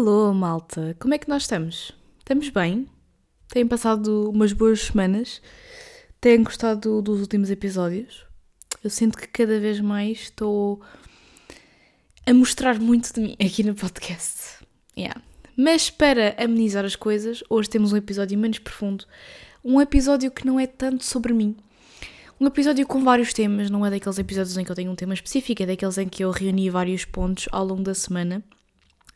[0.00, 0.96] Alô, malta!
[0.98, 1.92] Como é que nós estamos?
[2.20, 2.88] Estamos bem?
[3.50, 5.42] Têm passado umas boas semanas?
[6.18, 8.24] Têm gostado dos últimos episódios?
[8.82, 10.80] Eu sinto que cada vez mais estou
[12.26, 14.64] a mostrar muito de mim aqui no podcast.
[14.96, 15.20] Yeah.
[15.54, 19.04] Mas para amenizar as coisas, hoje temos um episódio menos profundo.
[19.62, 21.54] Um episódio que não é tanto sobre mim.
[22.40, 25.12] Um episódio com vários temas, não é daqueles episódios em que eu tenho um tema
[25.12, 28.42] específico, é daqueles em que eu reuni vários pontos ao longo da semana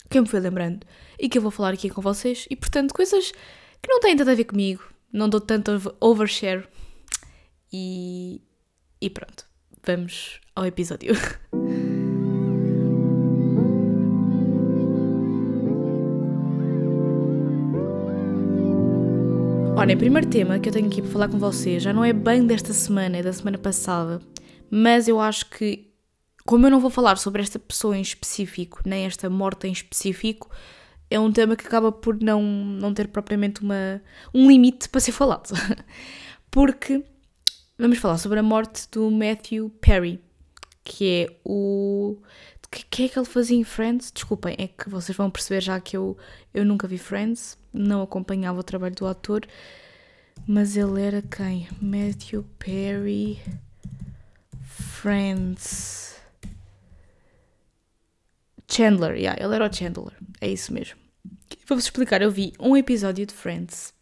[0.08, 0.86] que eu me fui lembrando
[1.18, 2.46] e que eu vou falar aqui com vocês.
[2.50, 3.32] E portanto, coisas
[3.82, 6.66] que não têm tanto a ver comigo, não dou tanto overshare.
[7.72, 8.40] E,
[9.00, 9.44] e pronto,
[9.84, 11.14] vamos ao episódio.
[19.76, 22.12] Olha, o primeiro tema que eu tenho aqui para falar com vocês já não é
[22.12, 24.20] bem desta semana, é da semana passada,
[24.70, 25.93] mas eu acho que
[26.46, 30.50] como eu não vou falar sobre esta pessoa em específico, nem esta morte em específico,
[31.10, 35.12] é um tema que acaba por não, não ter propriamente uma, um limite para ser
[35.12, 35.52] falado.
[36.50, 37.02] Porque
[37.78, 40.20] vamos falar sobre a morte do Matthew Perry,
[40.82, 42.18] que é o.
[42.64, 44.10] O que, que é que ele fazia em Friends?
[44.10, 46.16] Desculpem, é que vocês vão perceber já que eu,
[46.52, 49.46] eu nunca vi Friends, não acompanhava o trabalho do ator,
[50.44, 51.68] mas ele era quem?
[51.80, 53.38] Matthew Perry.
[54.64, 56.13] Friends.
[58.74, 60.96] Chandler, yeah, ele era o Chandler, é isso mesmo.
[61.68, 63.94] Vou-vos explicar, eu vi um episódio de Friends.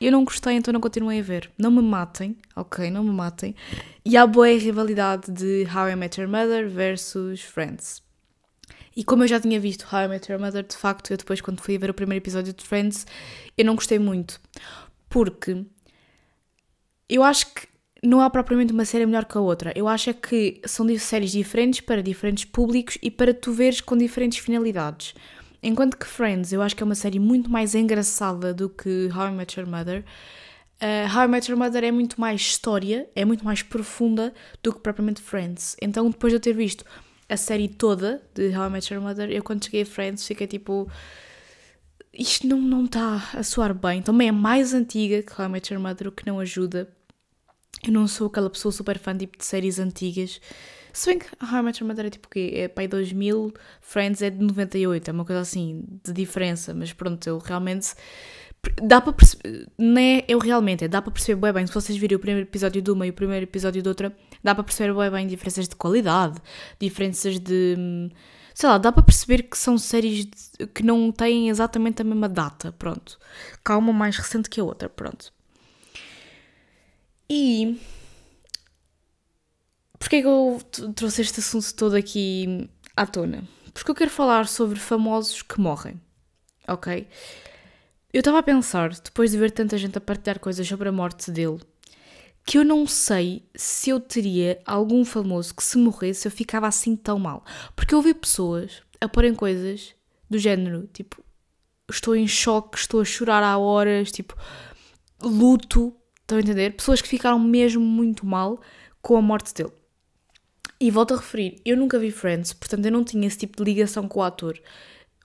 [0.00, 1.50] Eu não gostei, então não continuei a ver.
[1.58, 2.90] Não me matem, ok?
[2.90, 3.54] Não me matem.
[4.04, 8.02] E há boa rivalidade de How I Met Your Mother versus Friends.
[8.96, 11.40] E como eu já tinha visto How I Met Your Mother, de facto, eu depois,
[11.40, 13.06] quando fui ver o primeiro episódio de Friends,
[13.56, 14.40] eu não gostei muito.
[15.08, 15.64] Porque
[17.08, 17.71] eu acho que
[18.02, 19.72] não há propriamente uma série melhor que a outra.
[19.76, 23.96] Eu acho é que são séries diferentes para diferentes públicos e para tu veres com
[23.96, 25.14] diferentes finalidades.
[25.62, 29.28] Enquanto que Friends, eu acho que é uma série muito mais engraçada do que How
[29.28, 30.04] I Met Your Mother.
[30.82, 34.72] Uh, How I Met Your Mother é muito mais história, é muito mais profunda do
[34.72, 35.76] que propriamente Friends.
[35.80, 36.84] Então, depois de eu ter visto
[37.28, 40.48] a série toda de How I Met Your Mother, eu quando cheguei a Friends fiquei
[40.48, 40.90] tipo.
[42.12, 44.02] Isto não está a soar bem.
[44.02, 46.92] Também é mais antiga que How I Met Your Mother, o que não ajuda.
[47.84, 50.40] Eu não sou aquela pessoa super fã tipo, de séries antigas.
[50.92, 52.52] Se bem que How I Met Your Mother é tipo o quê?
[52.54, 57.26] É pai 2000, Friends é de 98, é uma coisa assim de diferença, mas pronto,
[57.26, 57.92] eu realmente.
[58.80, 59.66] Dá para perceber.
[59.76, 61.66] Não é eu realmente, é, dá para perceber bem bem.
[61.66, 64.54] Se vocês virem o primeiro episódio de uma e o primeiro episódio de outra, dá
[64.54, 66.40] para perceber bem bem diferenças de qualidade,
[66.78, 68.12] diferenças de.
[68.54, 72.28] Sei lá, dá para perceber que são séries de, que não têm exatamente a mesma
[72.28, 73.18] data, pronto.
[73.68, 75.32] Uma mais recente que a outra, pronto.
[77.34, 77.80] E
[79.98, 80.60] porquê que eu
[80.94, 83.42] trouxe este assunto todo aqui à tona?
[83.72, 85.98] Porque eu quero falar sobre famosos que morrem,
[86.68, 87.08] ok?
[88.12, 91.30] Eu estava a pensar, depois de ver tanta gente a partilhar coisas sobre a morte
[91.30, 91.58] dele,
[92.44, 96.94] que eu não sei se eu teria algum famoso que se morresse eu ficava assim
[96.94, 97.42] tão mal.
[97.74, 99.94] Porque eu ouvi pessoas a porem coisas
[100.28, 101.24] do género, tipo,
[101.90, 104.36] estou em choque, estou a chorar há horas, tipo,
[105.22, 105.96] luto
[106.32, 106.70] Estão a entender?
[106.70, 108.58] Pessoas que ficaram mesmo muito mal
[109.02, 109.72] com a morte dele.
[110.80, 113.64] E volto a referir, eu nunca vi Friends, portanto eu não tinha esse tipo de
[113.64, 114.58] ligação com o ator.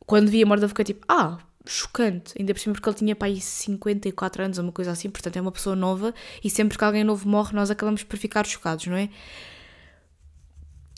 [0.06, 2.34] Quando vi a morte eu fiquei tipo, ah, chocante.
[2.38, 5.41] Ainda por cima porque ele tinha para aí 54 anos uma coisa assim, portanto é
[5.41, 6.13] uma pessoa nova
[6.44, 9.09] e sempre que alguém novo morre nós acabamos por ficar chocados, não é?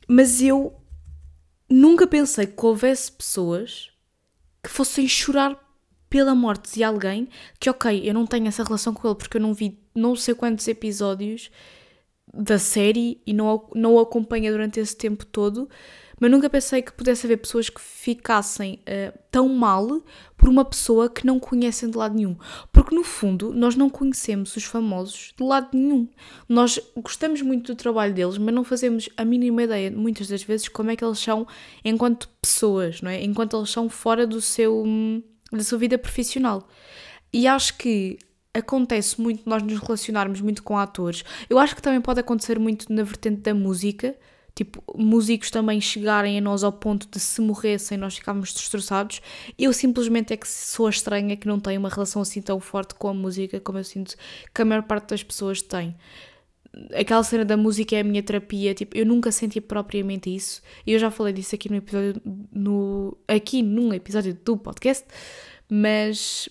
[0.07, 0.75] Mas eu
[1.69, 3.91] nunca pensei que houvesse pessoas
[4.63, 5.55] que fossem chorar
[6.09, 9.41] pela morte de alguém que, ok, eu não tenho essa relação com ele porque eu
[9.41, 11.49] não vi não sei quantos episódios
[12.33, 15.67] da série e não, não o acompanha durante esse tempo todo,
[16.19, 20.01] mas nunca pensei que pudesse haver pessoas que ficassem uh, tão mal
[20.35, 22.35] por uma pessoa que não conhecem de lado nenhum.
[22.73, 26.09] Porque no fundo nós não conhecemos os famosos de lado nenhum.
[26.47, 30.67] Nós gostamos muito do trabalho deles, mas não fazemos a mínima ideia, muitas das vezes,
[30.67, 31.47] como é que eles são
[31.85, 33.23] enquanto pessoas, não é?
[33.23, 34.83] Enquanto eles são fora do seu,
[35.51, 36.67] da sua vida profissional.
[37.31, 38.17] E acho que
[38.59, 41.23] acontece muito nós nos relacionarmos muito com atores.
[41.49, 44.15] Eu acho que também pode acontecer muito na vertente da música,
[44.55, 49.21] tipo, músicos também chegarem a nós ao ponto de se morressem nós ficarmos destroçados.
[49.57, 52.95] Eu simplesmente é que sou a estranha que não tenho uma relação assim tão forte
[52.95, 54.15] com a música como eu sinto
[54.53, 55.95] que a maior parte das pessoas tem.
[56.93, 60.61] Aquela cena da música é a minha terapia, tipo, eu nunca senti propriamente isso.
[60.85, 62.21] E eu já falei disso aqui no episódio
[62.53, 65.05] no aqui num episódio do podcast,
[65.69, 66.49] mas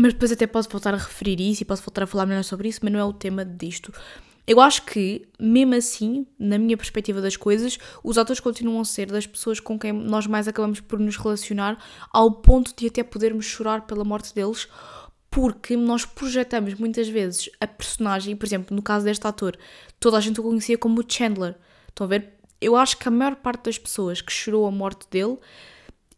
[0.00, 2.68] mas depois até posso voltar a referir isso e posso voltar a falar melhor sobre
[2.68, 3.92] isso, mas não é o tema disto.
[4.46, 9.12] Eu acho que, mesmo assim, na minha perspectiva das coisas, os atores continuam a ser
[9.12, 11.76] das pessoas com quem nós mais acabamos por nos relacionar,
[12.10, 14.66] ao ponto de até podermos chorar pela morte deles,
[15.30, 19.54] porque nós projetamos muitas vezes a personagem, por exemplo, no caso deste ator,
[20.00, 21.56] toda a gente o conhecia como Chandler.
[21.88, 22.38] Estão a ver?
[22.58, 25.36] Eu acho que a maior parte das pessoas que chorou a morte dele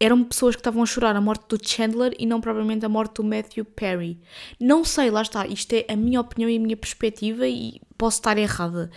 [0.02, 3.14] eram pessoas que estavam a chorar a morte do Chandler e não propriamente a morte
[3.16, 4.18] do Matthew Perry.
[4.58, 8.18] Não sei, lá está, isto é a minha opinião e a minha perspectiva e posso
[8.18, 8.90] estar errada.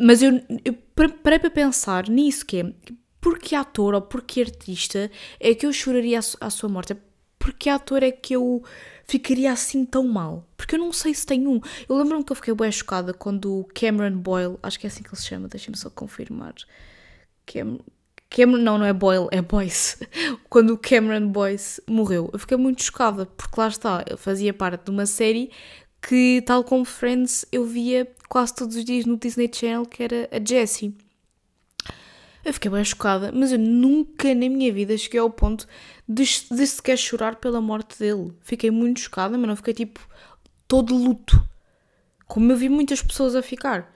[0.00, 0.74] Mas eu, eu
[1.22, 2.72] parei para pensar nisso, que é,
[3.20, 6.96] por que ator ou por que artista é que eu choraria à sua morte?
[7.38, 8.64] Por que ator é que eu
[9.04, 10.48] ficaria assim tão mal?
[10.56, 11.60] Porque eu não sei se tem um.
[11.86, 15.02] Eu lembro-me que eu fiquei bem chocada quando o Cameron Boyle, acho que é assim
[15.02, 16.54] que ele se chama, deixem-me só confirmar.
[17.44, 17.78] Cam
[18.32, 20.08] Cameron, não, não é Boyle, é Boyce.
[20.48, 24.86] Quando o Cameron Boyce morreu, eu fiquei muito chocada, porque lá está, ele fazia parte
[24.86, 25.50] de uma série
[26.00, 30.28] que, tal como Friends, eu via quase todos os dias no Disney Channel, que era
[30.32, 30.96] a Jessie.
[32.42, 35.68] Eu fiquei bem chocada, mas eu nunca na minha vida cheguei ao ponto
[36.08, 38.32] de, de sequer chorar pela morte dele.
[38.40, 40.00] Fiquei muito chocada, mas não fiquei tipo
[40.66, 41.40] todo luto,
[42.26, 43.92] como eu vi muitas pessoas a ficar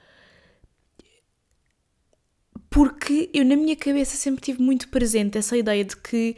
[2.77, 6.35] porque eu na minha cabeça sempre tive muito presente essa ideia de que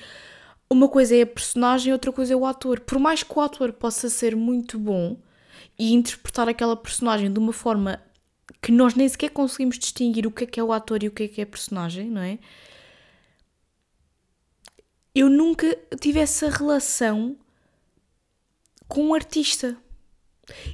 [0.69, 2.80] uma coisa é a personagem, outra coisa é o ator.
[2.80, 5.18] Por mais que o ator possa ser muito bom
[5.77, 8.01] e interpretar aquela personagem de uma forma
[8.62, 11.12] que nós nem sequer conseguimos distinguir o que é que é o ator e o
[11.12, 12.39] que é que é a personagem, não é?
[15.13, 17.35] Eu nunca tive essa relação
[18.88, 19.75] com um artista.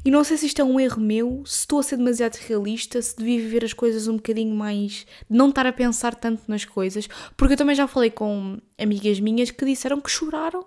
[0.04, 3.02] E não sei se isto é um erro meu, se estou a ser demasiado realista,
[3.02, 5.06] se devia viver as coisas um bocadinho mais.
[5.30, 9.52] não estar a pensar tanto nas coisas, porque eu também já falei com amigas minhas
[9.52, 10.66] que disseram que choraram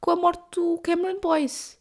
[0.00, 1.76] com a morte do Cameron Boyce.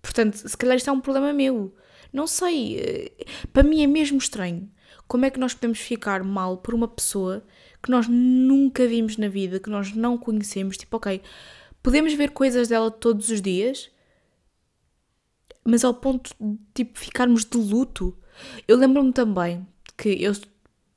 [0.00, 1.74] Portanto, se calhar isto é um problema meu.
[2.12, 2.78] Não sei.
[2.78, 4.68] Eh, para mim é mesmo estranho.
[5.06, 7.44] Como é que nós podemos ficar mal por uma pessoa
[7.82, 10.76] que nós nunca vimos na vida, que nós não conhecemos?
[10.76, 11.22] Tipo, ok,
[11.82, 13.90] podemos ver coisas dela todos os dias
[15.64, 18.16] mas ao ponto de tipo, ficarmos de luto.
[18.66, 19.66] Eu lembro-me também
[19.96, 20.32] que eu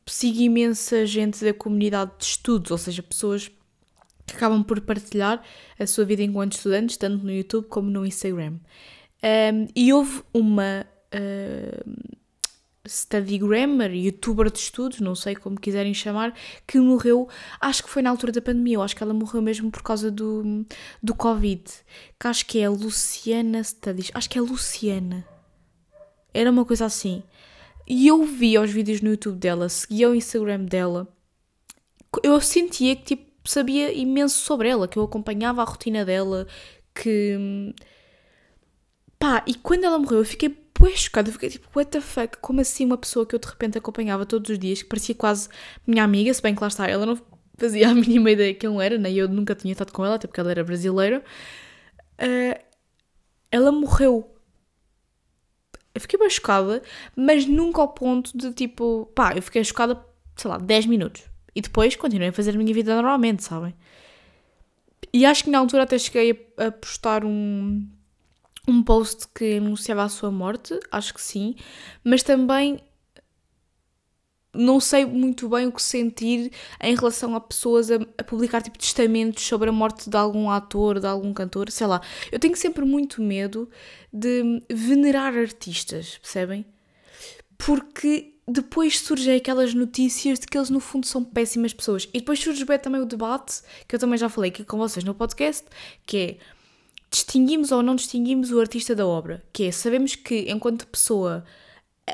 [0.05, 3.49] sigo imensa gente da comunidade de estudos, ou seja, pessoas
[4.25, 5.43] que acabam por partilhar
[5.79, 8.59] a sua vida enquanto estudantes, tanto no YouTube como no Instagram.
[9.23, 12.17] Um, e houve uma uh,
[12.87, 16.33] study grammar, youtuber de estudos, não sei como quiserem chamar,
[16.67, 17.27] que morreu,
[17.59, 20.11] acho que foi na altura da pandemia, eu acho que ela morreu mesmo por causa
[20.11, 20.65] do,
[21.01, 21.63] do Covid,
[22.19, 25.25] que acho que é Luciana Studies, acho que é Luciana.
[26.33, 27.23] Era uma coisa assim.
[27.87, 31.07] E eu via os vídeos no YouTube dela, seguia o Instagram dela,
[32.23, 36.47] eu sentia que tipo, sabia imenso sobre ela, que eu acompanhava a rotina dela,
[36.93, 37.73] que...
[39.19, 41.29] Pá, e quando ela morreu eu fiquei bué chocada.
[41.29, 42.37] Eu fiquei tipo, what the fuck?
[42.39, 45.49] Como assim uma pessoa que eu de repente acompanhava todos os dias, que parecia quase
[45.85, 47.19] minha amiga, se bem que lá está, ela não
[47.57, 50.27] fazia a mínima ideia que não era, nem eu nunca tinha estado com ela, até
[50.27, 51.23] porque ela era brasileira.
[52.19, 52.63] Uh,
[53.51, 54.31] ela morreu.
[55.93, 56.81] Eu fiquei bem chocada,
[57.15, 60.03] mas nunca ao ponto de tipo, pá, eu fiquei chocada,
[60.35, 61.23] sei lá, 10 minutos.
[61.55, 63.73] E depois continuei a fazer a minha vida normalmente, sabem?
[65.13, 67.87] E acho que na altura até cheguei a postar um,
[68.67, 71.55] um post que anunciava a sua morte, acho que sim,
[72.03, 72.81] mas também
[74.55, 76.51] não sei muito bem o que sentir
[76.81, 80.99] em relação a pessoas a, a, publicar tipo testamentos sobre a morte de algum ator,
[80.99, 82.01] de algum cantor, sei lá.
[82.31, 83.69] Eu tenho sempre muito medo
[84.11, 86.65] de venerar artistas, percebem?
[87.57, 92.07] Porque depois surgem aquelas notícias de que eles no fundo são péssimas pessoas.
[92.13, 95.03] E depois surge bem também o debate, que eu também já falei aqui com vocês
[95.03, 95.65] no podcast,
[96.05, 96.37] que é
[97.15, 101.45] distinguimos ou não distinguimos o artista da obra, que é, sabemos que enquanto pessoa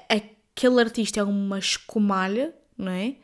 [0.07, 3.15] aquele artista é uma escumalha, não é?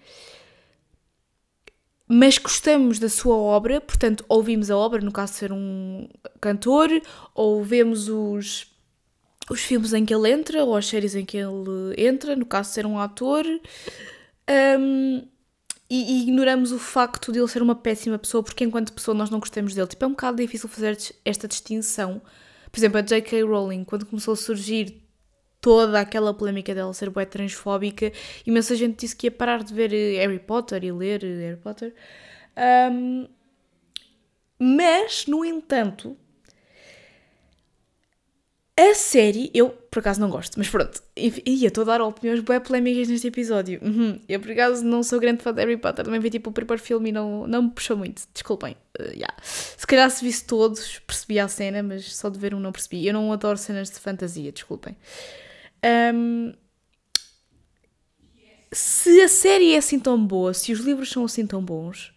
[2.08, 6.10] Mas gostamos da sua obra, portanto, ouvimos a obra, no caso de ser um
[6.42, 6.90] cantor,
[7.36, 8.74] ou vemos os,
[9.48, 12.70] os filmes em que ele entra, ou as séries em que ele entra, no caso
[12.70, 13.46] de ser um ator.
[14.80, 15.28] Um,
[15.90, 19.30] e, e, ignoramos o facto de ele ser uma péssima pessoa porque enquanto pessoa nós
[19.30, 19.88] não gostamos dele.
[19.88, 22.22] Tipo, é um bocado difícil fazer esta distinção.
[22.72, 23.44] Por exemplo, a J.K.
[23.44, 25.02] Rowling, quando começou a surgir
[25.62, 28.12] toda aquela polémica dela ser bué transfóbica,
[28.46, 31.58] imensa gente disse que ia parar de ver eh, Harry Potter e ler eh, Harry
[31.58, 31.96] Potter.
[32.92, 33.28] Um,
[34.60, 36.18] mas, no entanto,
[38.80, 41.02] a série, eu por acaso não gosto, mas pronto.
[41.16, 43.80] E eu estou a dar opiniões bem polémicas neste episódio.
[43.84, 44.22] Uhum.
[44.30, 46.82] Eu por acaso não sou grande fã de Harry Potter, também vi tipo o primeiro
[46.82, 48.78] filme e não, não me puxou muito, desculpem.
[49.00, 49.36] Uh, yeah.
[49.42, 53.08] Se calhar se visse todos, percebi a cena, mas só de ver um não percebi.
[53.08, 54.96] Eu não adoro cenas de fantasia, desculpem.
[56.14, 56.54] Um,
[58.72, 62.14] se a série é assim tão boa, se os livros são assim tão bons,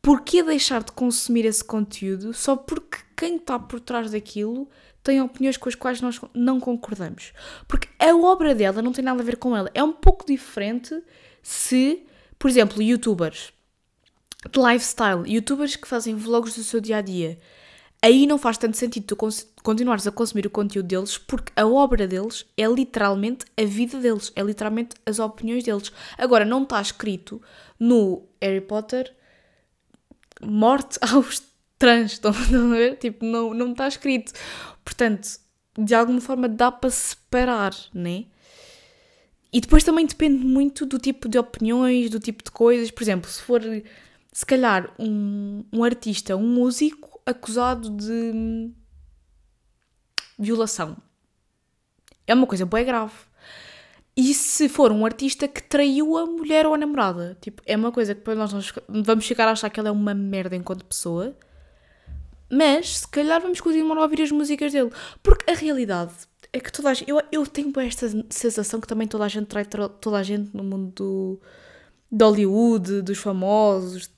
[0.00, 4.68] porquê deixar de consumir esse conteúdo só porque quem está por trás daquilo
[5.02, 7.32] tem opiniões com as quais nós não concordamos?
[7.66, 9.70] Porque a obra dela não tem nada a ver com ela.
[9.74, 11.02] É um pouco diferente
[11.42, 12.04] se,
[12.38, 13.52] por exemplo, youtubers
[14.50, 17.38] de lifestyle, youtubers que fazem vlogs do seu dia a dia,
[18.00, 19.16] aí não faz tanto sentido tu
[19.62, 24.32] continuares a consumir o conteúdo deles porque a obra deles é literalmente a vida deles,
[24.34, 25.92] é literalmente as opiniões deles.
[26.18, 27.40] Agora, não está escrito
[27.78, 29.14] no Harry Potter
[30.44, 31.42] morte aos
[31.78, 32.96] trans, estão a ver?
[32.96, 34.32] Tipo, não, não está escrito.
[34.84, 35.38] Portanto,
[35.78, 38.26] de alguma forma dá para separar, né?
[39.52, 42.90] E depois também depende muito do tipo de opiniões, do tipo de coisas.
[42.90, 43.60] Por exemplo, se for,
[44.32, 48.70] se calhar, um, um artista, um músico acusado de
[50.38, 50.96] violação.
[52.26, 53.12] É uma coisa bem grave.
[54.16, 57.36] E se for um artista que traiu a mulher ou a namorada?
[57.40, 58.52] Tipo, é uma coisa que depois nós
[58.88, 61.36] vamos chegar a achar que ela é uma merda enquanto pessoa.
[62.52, 64.90] Mas, se calhar, vamos continuar a ouvir as músicas dele.
[65.22, 66.12] Porque a realidade
[66.52, 67.08] é que toda a gente.
[67.08, 70.62] Eu, eu tenho esta sensação que também toda a gente trai toda a gente no
[70.62, 71.40] mundo do,
[72.10, 74.10] de Hollywood, dos famosos,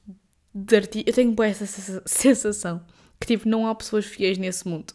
[0.52, 1.04] de artistas.
[1.06, 1.64] Eu tenho essa
[2.04, 2.84] sensação
[3.20, 4.92] que, tipo, não há pessoas fiéis nesse mundo.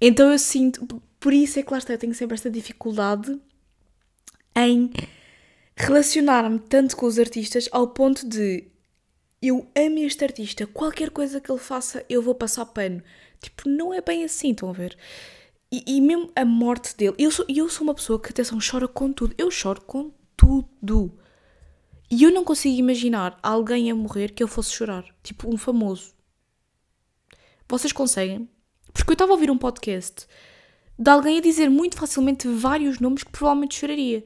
[0.00, 3.38] Então eu sinto, por isso é que lá está, eu tenho sempre esta dificuldade
[4.56, 4.90] em
[5.76, 8.73] relacionar-me tanto com os artistas ao ponto de
[9.48, 13.02] eu amo este artista, qualquer coisa que ele faça eu vou passar pano.
[13.40, 14.96] Tipo, não é bem assim, estão a ver?
[15.70, 18.88] E, e mesmo a morte dele, eu sou, eu sou uma pessoa que atenção chora
[18.88, 21.12] com tudo, eu choro com tudo.
[22.10, 26.14] E eu não consigo imaginar alguém a morrer que eu fosse chorar, tipo um famoso.
[27.68, 28.48] Vocês conseguem?
[28.92, 30.26] Porque eu estava a ouvir um podcast
[30.98, 34.24] de alguém a dizer muito facilmente vários nomes que provavelmente choraria.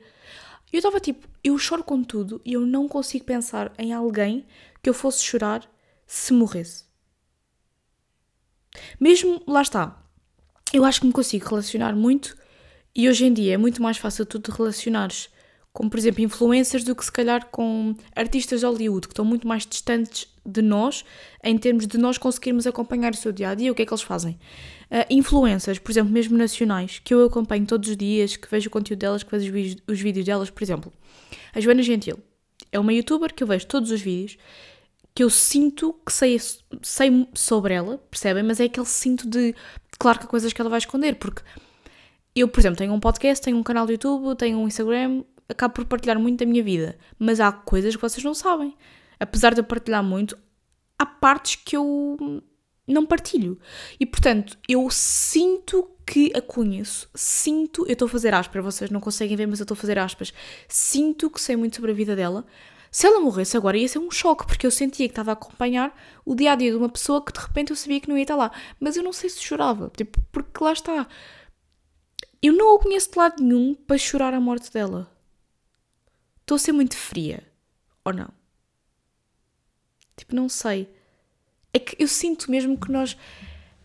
[0.72, 4.46] E eu estava tipo, eu choro com tudo e eu não consigo pensar em alguém
[4.82, 5.68] que eu fosse chorar
[6.06, 6.84] se morresse.
[9.00, 10.02] Mesmo, lá está,
[10.72, 12.36] eu acho que me consigo relacionar muito
[12.94, 15.30] e hoje em dia é muito mais fácil tu te relacionares
[15.72, 19.46] como por exemplo influencers, do que se calhar com artistas de Hollywood, que estão muito
[19.46, 21.04] mais distantes de nós,
[21.44, 23.92] em termos de nós conseguirmos acompanhar o seu dia a dia, o que é que
[23.92, 24.38] eles fazem.
[24.90, 28.70] Uh, influencers, por exemplo, mesmo nacionais, que eu acompanho todos os dias, que vejo o
[28.70, 30.92] conteúdo delas, que vejo os, os vídeos delas, por exemplo,
[31.54, 32.18] a Joana Gentil
[32.72, 34.36] é uma youtuber que eu vejo todos os vídeos,
[35.14, 36.38] que eu sinto que sei,
[36.82, 38.42] sei sobre ela, percebem?
[38.42, 39.54] Mas é aquele cinto de,
[39.98, 41.42] claro que há coisas que ela vai esconder, porque
[42.34, 45.74] eu, por exemplo, tenho um podcast, tenho um canal do YouTube, tenho um Instagram, acabo
[45.74, 48.76] por partilhar muito da minha vida, mas há coisas que vocês não sabem.
[49.18, 50.38] Apesar de eu partilhar muito,
[50.98, 52.42] há partes que eu
[52.86, 53.58] não partilho.
[53.98, 59.00] E portanto, eu sinto que a conheço, sinto, eu estou a fazer aspas, vocês não
[59.00, 60.32] conseguem ver, mas eu estou a fazer aspas,
[60.66, 62.46] sinto que sei muito sobre a vida dela.
[62.90, 65.94] Se ela morresse agora ia ser um choque, porque eu sentia que estava a acompanhar
[66.24, 68.22] o dia a dia de uma pessoa que de repente eu sabia que não ia
[68.22, 68.50] estar lá.
[68.80, 71.06] Mas eu não sei se chorava, tipo, porque lá está.
[72.40, 75.10] Eu não a conheço de lado nenhum para chorar a morte dela.
[76.48, 77.42] Estou a ser muito fria.
[78.02, 78.30] Ou não?
[80.16, 80.88] Tipo, não sei.
[81.74, 83.18] É que eu sinto mesmo que nós,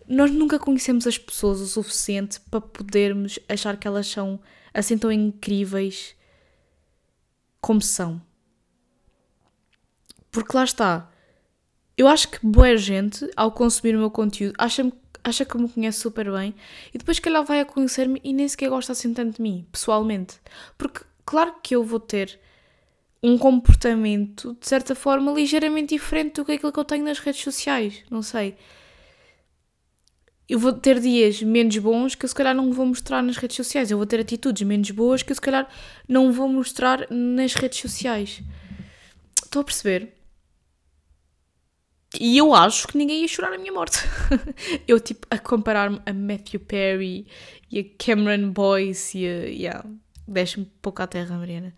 [0.08, 4.40] nós nunca conhecemos as pessoas o suficiente para podermos achar que elas são
[4.74, 6.16] assim tão incríveis
[7.60, 8.22] como são.
[10.32, 11.12] Porque lá está.
[11.98, 14.90] Eu acho que boa gente, ao consumir o meu conteúdo, acha,
[15.22, 16.56] acha que me conhece super bem
[16.94, 19.68] e depois que ela vai a conhecer-me e nem sequer gosta assim tanto de mim,
[19.70, 20.40] pessoalmente.
[20.78, 22.40] Porque, claro que eu vou ter
[23.24, 27.42] um comportamento, de certa forma, ligeiramente diferente do que aquilo que eu tenho nas redes
[27.42, 28.04] sociais.
[28.12, 28.56] Não sei.
[30.50, 33.56] Eu vou ter dias menos bons que eu se calhar não vou mostrar nas redes
[33.56, 33.90] sociais.
[33.90, 35.70] Eu vou ter atitudes menos boas que eu se calhar
[36.08, 38.42] não vou mostrar nas redes sociais.
[39.42, 40.14] Estou a perceber?
[42.20, 43.98] E eu acho que ninguém ia chorar a minha morte.
[44.86, 47.26] eu, tipo, a comparar-me a Matthew Perry
[47.72, 49.32] e a Cameron Boyce e a.
[49.46, 49.90] Yeah,
[50.28, 51.74] Deixa-me pouco à terra, Mariana.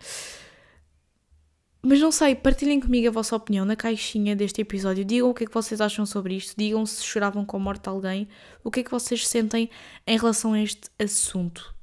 [1.87, 5.05] Mas não sei, partilhem comigo a vossa opinião na caixinha deste episódio.
[5.05, 6.55] Digam o que é que vocês acham sobre isto.
[6.57, 8.27] Digam se choravam com a morte de alguém.
[8.63, 9.69] O que é que vocês sentem
[10.07, 11.75] em relação a este assunto.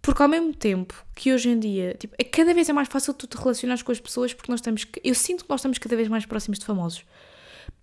[0.00, 3.12] Porque ao mesmo tempo que hoje em dia, tipo, é cada vez é mais fácil
[3.12, 4.86] tu te relacionares com as pessoas porque nós estamos.
[5.04, 7.04] Eu sinto que nós estamos cada vez mais próximos de famosos.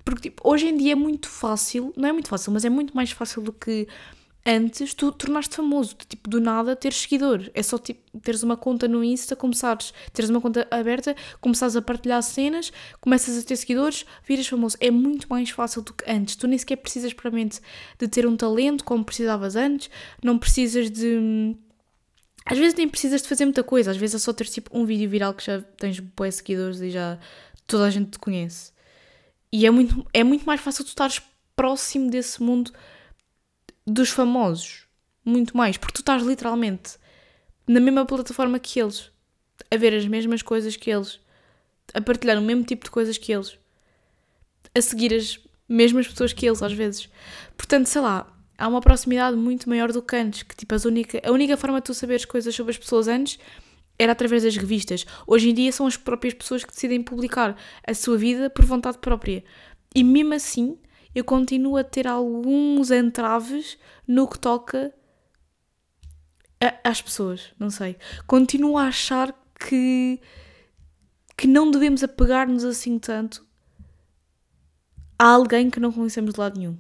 [0.04, 2.96] Porque, tipo, hoje em dia é muito fácil, não é muito fácil, mas é muito
[2.96, 3.88] mais fácil do que
[4.46, 7.50] antes tu tornaste famoso, tipo, do nada teres seguidores.
[7.54, 11.82] É só tipo, teres uma conta no Insta, começares, teres uma conta aberta, começares a
[11.82, 14.78] partilhar cenas, começas a ter seguidores, viras famoso.
[14.80, 16.36] É muito mais fácil do que antes.
[16.36, 17.62] Tu nem sequer precisas propriamente
[18.00, 19.90] de ter um talento como precisavas antes,
[20.24, 21.56] não precisas de.
[22.44, 24.84] Às vezes nem precisas de fazer muita coisa, às vezes é só ter tipo um
[24.84, 27.20] vídeo viral que já tens boas seguidores e já
[27.68, 28.72] toda a gente te conhece.
[29.54, 31.22] E é muito, é muito mais fácil tu estares
[31.56, 32.72] próximo desse mundo
[33.86, 34.88] dos famosos.
[35.24, 35.78] Muito mais.
[35.78, 36.98] Porque tu estás literalmente
[37.68, 39.12] na mesma plataforma que eles.
[39.70, 41.20] A ver as mesmas coisas que eles.
[41.94, 43.58] A partilhar o mesmo tipo de coisas que eles.
[44.74, 47.10] A seguir as mesmas pessoas que eles, às vezes.
[47.56, 50.44] Portanto, sei lá, há uma proximidade muito maior do que antes.
[50.44, 53.40] Que, tipo, as única, a única forma de tu saberes coisas sobre as pessoas antes
[53.98, 55.06] era através das revistas.
[55.28, 58.98] Hoje em dia são as próprias pessoas que decidem publicar a sua vida por vontade
[58.98, 59.44] própria.
[59.94, 60.78] E mesmo assim,
[61.14, 63.78] eu continuo a ter alguns entraves
[64.08, 64.94] no que toca
[66.84, 67.98] às pessoas, não sei.
[68.28, 70.20] Continuo a achar que,
[71.38, 73.46] que não devemos apegar-nos assim tanto
[75.18, 76.78] a alguém que não conhecemos de lado nenhum.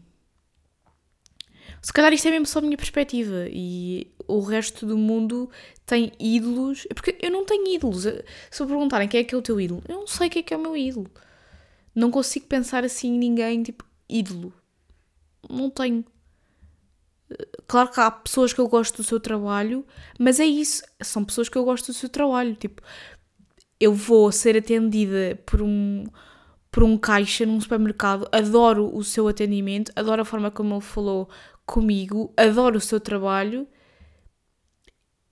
[1.82, 5.50] Se calhar isto é mesmo só a minha perspectiva e o resto do mundo
[5.86, 6.88] tem ídolos.
[6.94, 8.04] Porque eu não tenho ídolos.
[8.52, 10.44] Se me perguntarem quem é que é o teu ídolo, eu não sei quem é
[10.44, 11.10] que é o meu ídolo.
[11.94, 14.54] Não consigo pensar assim em ninguém, tipo, ídolo.
[15.50, 16.06] Não tenho.
[17.66, 19.86] Claro que há pessoas que eu gosto do seu trabalho,
[20.20, 20.84] mas é isso.
[21.02, 22.56] São pessoas que eu gosto do seu trabalho.
[22.56, 22.82] Tipo,
[23.80, 26.04] eu vou ser atendida por um,
[26.70, 31.30] por um caixa num supermercado, adoro o seu atendimento, adoro a forma como ele falou
[31.66, 33.68] comigo, adoro o seu trabalho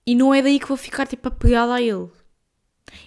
[0.05, 2.09] e não é daí que vou ficar tipo apegada a ele.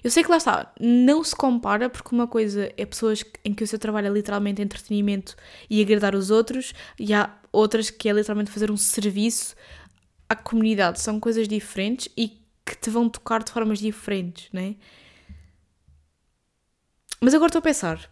[0.02, 3.64] Eu sei que lá está, não se compara porque uma coisa é pessoas em que
[3.64, 5.36] o seu trabalho é literalmente entretenimento
[5.68, 9.54] e agradar os outros, e há outras que é literalmente fazer um serviço
[10.28, 11.00] à comunidade.
[11.00, 14.76] São coisas diferentes e que te vão tocar de formas diferentes, né?
[17.20, 18.10] Mas agora estou a pensar,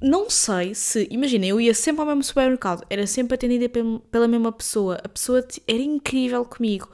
[0.00, 3.68] não sei se, imagina, eu ia sempre ao mesmo supermercado, era sempre atendida
[4.10, 6.88] pela mesma pessoa, a pessoa era incrível comigo,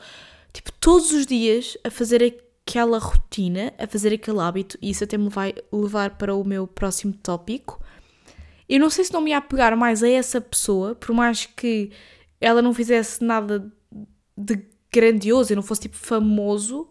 [0.52, 2.22] tipo, todos os dias a fazer
[2.66, 6.66] aquela rotina, a fazer aquele hábito, e isso até me vai levar para o meu
[6.66, 7.80] próximo tópico.
[8.68, 11.92] Eu não sei se não me ia apegar mais a essa pessoa, por mais que
[12.40, 13.70] ela não fizesse nada
[14.36, 16.88] de grandioso e não fosse tipo famoso,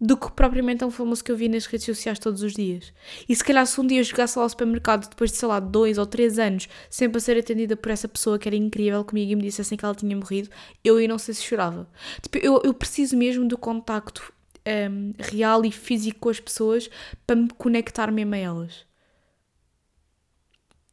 [0.00, 2.92] do que propriamente é um famoso que eu vi nas redes sociais todos os dias.
[3.28, 5.58] E se calhar se um dia eu chegasse lá ao supermercado depois de, sei lá,
[5.58, 9.32] dois ou três anos, sempre a ser atendida por essa pessoa que era incrível comigo
[9.32, 10.50] e me dissessem que ela tinha morrido,
[10.84, 11.88] eu aí não sei se chorava.
[12.22, 14.32] Tipo, eu, eu preciso mesmo do contacto
[14.66, 16.90] um, real e físico com as pessoas
[17.26, 18.86] para me conectar mesmo a elas.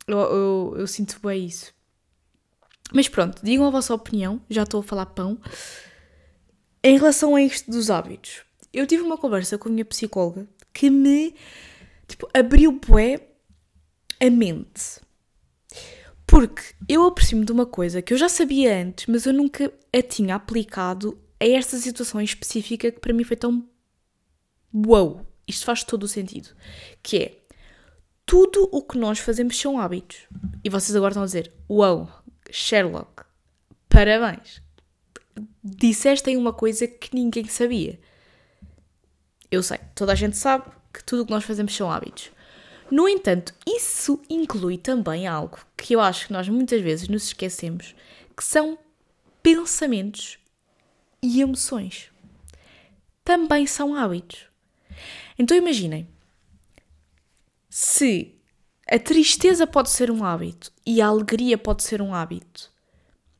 [0.07, 1.73] Eu, eu, eu sinto bem isso.
[2.93, 5.39] Mas pronto, digam a vossa opinião, já estou a falar pão.
[6.83, 10.89] Em relação a isto dos hábitos, eu tive uma conversa com a minha psicóloga que
[10.89, 11.33] me
[12.07, 13.19] tipo, abriu bué
[14.19, 15.01] a mente.
[16.25, 20.01] Porque eu aproximo de uma coisa que eu já sabia antes, mas eu nunca a
[20.01, 23.67] tinha aplicado a esta situação específica que para mim foi tão
[24.73, 26.49] wow, isto faz todo o sentido,
[27.01, 27.37] que é
[28.25, 30.19] tudo o que nós fazemos são hábitos.
[30.63, 32.09] E vocês agora estão a dizer, wow,
[32.49, 33.23] Sherlock,
[33.89, 34.61] parabéns.
[35.61, 37.99] Disseste uma coisa que ninguém sabia.
[39.51, 42.31] Eu sei, toda a gente sabe que tudo o que nós fazemos são hábitos.
[42.89, 47.93] No entanto, isso inclui também algo que eu acho que nós muitas vezes nos esquecemos,
[48.35, 48.77] que são
[49.41, 50.39] pensamentos
[51.23, 52.11] e emoções
[53.23, 54.45] também são hábitos.
[55.39, 56.07] Então imaginem,
[57.69, 58.35] se
[58.87, 62.71] a tristeza pode ser um hábito e a alegria pode ser um hábito,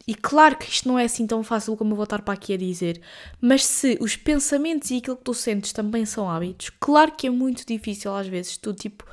[0.07, 2.53] e claro que isto não é assim tão fácil como eu vou estar para aqui
[2.53, 3.01] a dizer,
[3.39, 7.29] mas se os pensamentos e aquilo que tu sentes também são hábitos, claro que é
[7.29, 9.05] muito difícil às vezes tu, tipo,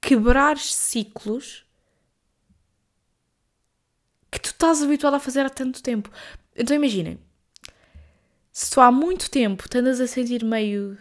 [0.00, 1.66] quebrares ciclos
[4.30, 6.10] que tu estás habituado a fazer há tanto tempo.
[6.54, 7.18] Então imaginem,
[8.58, 10.98] se tu há muito tempo te andas a sentir meio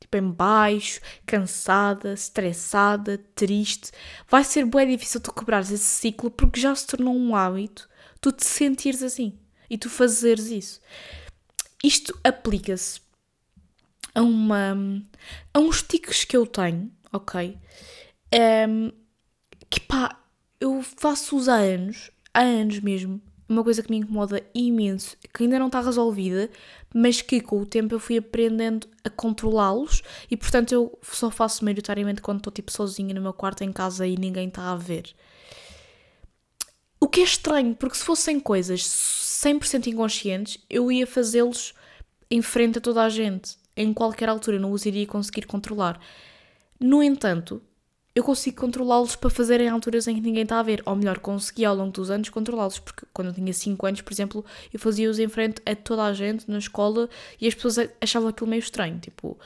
[0.00, 3.92] tipo em baixo, cansada, estressada, triste,
[4.26, 7.86] vai ser bem difícil tu quebrares esse ciclo porque já se tornou um hábito
[8.18, 9.38] tu te sentires assim
[9.68, 10.80] e tu fazeres isso.
[11.84, 13.02] Isto aplica-se
[14.14, 14.74] a uma
[15.52, 17.58] a uns tiques que eu tenho, ok?
[18.34, 18.90] Um,
[19.68, 20.18] que pá,
[20.58, 23.20] eu faço-os há anos, há anos mesmo,
[23.52, 26.48] uma coisa que me incomoda imenso, que ainda não está resolvida,
[26.94, 31.64] mas que com o tempo eu fui aprendendo a controlá-los e portanto eu só faço
[31.64, 35.14] maioritariamente quando estou tipo sozinha no meu quarto em casa e ninguém está a ver.
[37.00, 41.74] O que é estranho, porque se fossem coisas 100% inconscientes, eu ia fazê-los
[42.30, 43.56] em frente a toda a gente.
[43.76, 45.98] Em qualquer altura, não os iria conseguir controlar.
[46.78, 47.62] No entanto,
[48.20, 50.82] eu consigo controlá-los para fazer em alturas em que ninguém está a ver.
[50.84, 54.12] Ou melhor, consegui ao longo dos anos controlá-los, porque quando eu tinha 5 anos, por
[54.12, 57.08] exemplo, eu fazia-os em frente a toda a gente na escola
[57.40, 58.98] e as pessoas achavam aquilo meio estranho.
[58.98, 59.38] Tipo,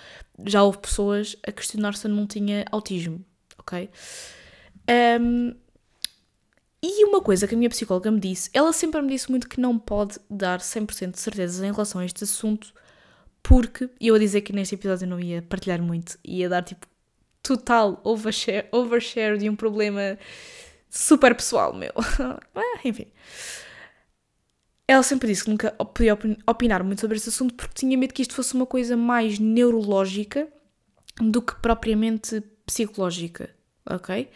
[0.45, 3.25] já houve pessoas a questionar se eu não tinha autismo,
[3.59, 3.89] ok?
[5.21, 5.55] Um,
[6.83, 9.61] e uma coisa que a minha psicóloga me disse, ela sempre me disse muito que
[9.61, 12.75] não pode dar 100% de certeza em relação a este assunto,
[13.43, 16.87] porque eu a dizer que neste episódio eu não ia partilhar muito, ia dar tipo
[17.45, 20.19] total overshare, overshare de um problema
[20.89, 21.93] super pessoal meu.
[22.57, 23.07] ah, enfim.
[24.89, 28.23] Ela sempre disse que nunca podia opinar muito sobre este assunto porque tinha medo que
[28.23, 30.49] isto fosse uma coisa mais neurológica
[31.21, 33.51] do que propriamente psicológica,
[33.89, 34.29] ok?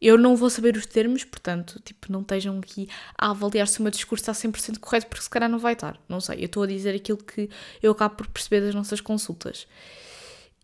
[0.00, 3.82] Eu não vou saber os termos, portanto, tipo, não estejam aqui a avaliar se o
[3.82, 6.00] meu discurso está 100% correto, porque se calhar não vai estar.
[6.08, 7.50] Não sei, eu estou a dizer aquilo que
[7.82, 9.66] eu acabo por perceber das nossas consultas.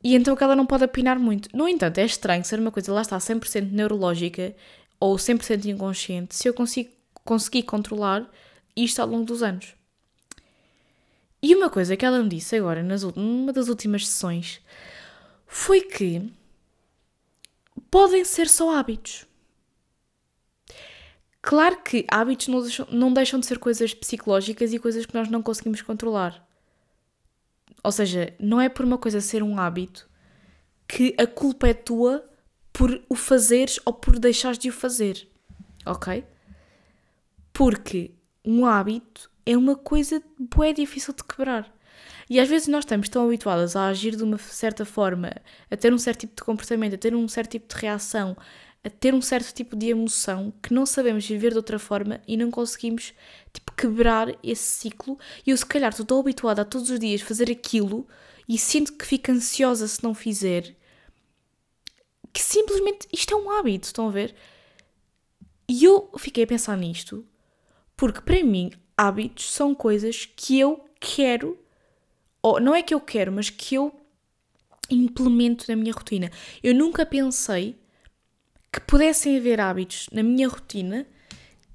[0.05, 1.49] E então que ela não pode opinar muito.
[1.57, 4.55] No entanto, é estranho ser uma coisa, lá está, 100% neurológica
[5.01, 6.91] ou 100% inconsciente, se eu consigo,
[7.25, 8.31] conseguir controlar
[8.77, 9.75] isto ao longo dos anos.
[11.43, 14.61] E uma coisa que ela me disse agora, nas, numa das últimas sessões,
[15.47, 16.31] foi que
[17.91, 19.27] podem ser só hábitos.
[21.41, 25.29] Claro que hábitos não deixam, não deixam de ser coisas psicológicas e coisas que nós
[25.31, 26.44] não conseguimos controlar.
[27.85, 30.09] Ou seja, não é por uma coisa ser um hábito
[30.89, 32.25] que a culpa é tua
[32.73, 35.29] por o fazeres ou por deixares de o fazer.
[35.87, 36.25] Ok?
[37.53, 38.13] Porque
[38.45, 41.73] um hábito é uma coisa bué difícil de quebrar.
[42.29, 45.31] E às vezes nós estamos tão habituadas a agir de uma certa forma,
[45.71, 48.37] a ter um certo tipo de comportamento, a ter um certo tipo de reação,
[48.85, 52.37] a ter um certo tipo de emoção que não sabemos viver de outra forma e
[52.37, 53.15] não conseguimos
[53.53, 55.19] tipo, quebrar esse ciclo.
[55.47, 58.07] E eu, se calhar, estou tão habituada a todos os dias fazer aquilo
[58.47, 60.77] e sinto que fico ansiosa se não fizer,
[62.31, 64.35] que simplesmente isto é um hábito, estão a ver?
[65.67, 67.27] E eu fiquei a pensar nisto
[67.97, 71.59] porque, para mim, hábitos são coisas que eu quero,
[72.43, 73.95] ou não é que eu quero, mas que eu
[74.91, 76.31] implemento na minha rotina.
[76.63, 77.79] Eu nunca pensei
[78.75, 81.07] que pudessem haver hábitos na minha rotina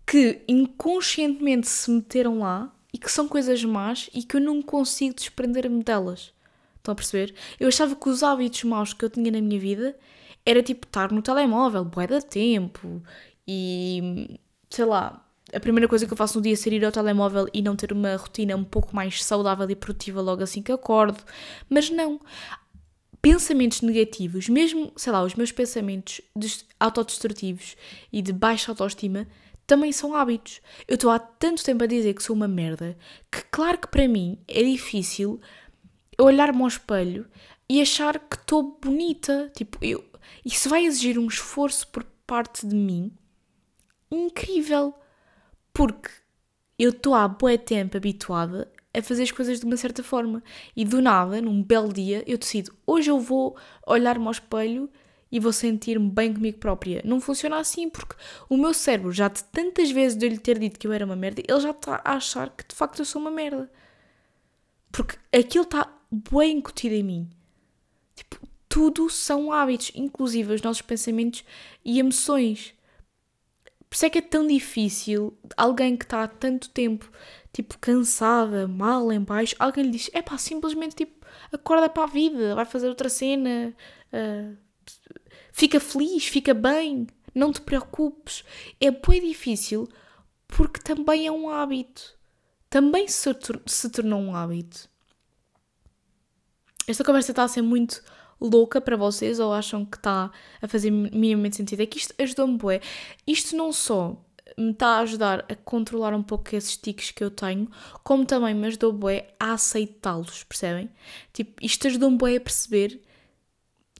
[0.05, 5.15] que inconscientemente se meteram lá e que são coisas más e que eu não consigo
[5.15, 6.33] desprender-me delas.
[6.75, 7.33] Estão a perceber?
[7.57, 9.97] Eu achava que os hábitos maus que eu tinha na minha vida
[10.45, 13.01] era tipo estar no telemóvel, bué da tempo
[13.47, 14.37] e
[14.69, 15.25] sei lá.
[15.53, 17.77] A primeira coisa que eu faço no dia é ser ir ao telemóvel e não
[17.77, 21.23] ter uma rotina um pouco mais saudável e produtiva logo assim que acordo.
[21.69, 22.19] Mas não
[23.21, 26.21] pensamentos negativos, mesmo, sei lá, os meus pensamentos
[26.79, 27.75] autodestrutivos
[28.11, 29.27] e de baixa autoestima,
[29.67, 30.61] também são hábitos.
[30.87, 32.97] Eu estou há tanto tempo a dizer que sou uma merda
[33.31, 35.39] que, claro que para mim é difícil
[36.19, 37.27] olhar-me ao espelho
[37.69, 39.51] e achar que estou bonita.
[39.55, 40.03] Tipo, eu,
[40.43, 43.11] isso vai exigir um esforço por parte de mim
[44.09, 44.93] incrível.
[45.71, 46.09] Porque
[46.77, 50.43] eu estou há bué tempo habituada a fazer as coisas de uma certa forma.
[50.75, 54.89] E do nada, num belo dia, eu decido, hoje eu vou olhar-me ao espelho
[55.31, 57.01] e vou sentir-me bem comigo própria.
[57.05, 58.15] Não funciona assim, porque
[58.49, 61.05] o meu cérebro, já de tantas vezes de eu lhe ter dito que eu era
[61.05, 63.71] uma merda, ele já está a achar que de facto eu sou uma merda.
[64.91, 67.29] Porque aquilo está bem incutido em mim.
[68.15, 71.43] Tipo, tudo são hábitos, inclusive os nossos pensamentos
[71.85, 72.73] e emoções.
[73.87, 77.11] Por isso é que é tão difícil alguém que está há tanto tempo
[77.61, 82.07] tipo, cansada, mal, em baixo, alguém lhe diz: é pá, simplesmente tipo, acorda para a
[82.07, 83.75] vida, vai fazer outra cena,
[84.13, 84.57] uh,
[85.51, 88.43] fica feliz, fica bem, não te preocupes.
[88.79, 89.87] É bem difícil
[90.47, 92.17] porque também é um hábito.
[92.69, 93.29] Também se,
[93.65, 94.89] se tornou um hábito.
[96.87, 98.01] Esta conversa está a ser muito
[98.39, 101.81] louca para vocês ou acham que está a fazer minimamente sentido?
[101.81, 102.81] É que isto ajudou-me bué.
[103.27, 104.17] Isto não só
[104.59, 107.69] me está a ajudar a controlar um pouco esses tiques que eu tenho,
[108.03, 110.89] como também me ajudou bué a aceitá-los, percebem?
[111.31, 113.01] Tipo, isto ajudou-me bué a perceber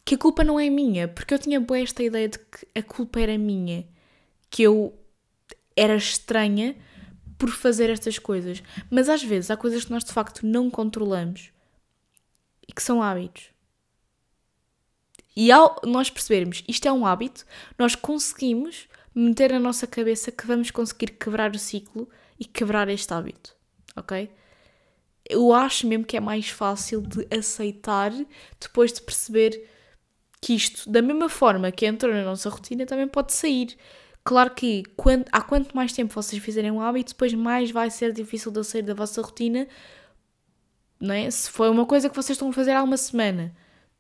[0.04, 2.84] que a culpa não é minha, porque eu tinha bué esta ideia de que a
[2.84, 3.88] culpa era minha,
[4.50, 4.93] que eu
[5.76, 6.76] era estranha
[7.38, 8.62] por fazer estas coisas.
[8.89, 11.52] Mas às vezes há coisas que nós de facto não controlamos
[12.67, 13.50] e que são hábitos.
[15.36, 17.45] E ao nós percebermos isto é um hábito,
[17.78, 23.13] nós conseguimos meter na nossa cabeça que vamos conseguir quebrar o ciclo e quebrar este
[23.13, 23.56] hábito,
[23.95, 24.30] ok?
[25.30, 28.12] Eu acho mesmo que é mais fácil de aceitar
[28.60, 29.69] depois de perceber
[30.41, 33.78] que isto, da mesma forma que entrou na nossa rotina, também pode sair.
[34.24, 38.13] Claro que quando, há quanto mais tempo vocês fizerem um hábito, depois mais vai ser
[38.13, 39.67] difícil de sair da vossa rotina.
[41.00, 41.30] Não é?
[41.30, 43.54] Se for uma coisa que vocês estão a fazer há uma semana,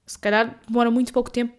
[0.05, 1.58] se calhar demora muito pouco tempo